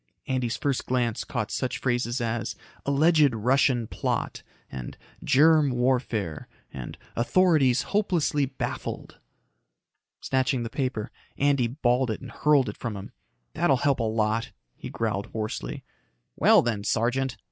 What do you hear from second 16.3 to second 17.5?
"Well, then, Sergeant."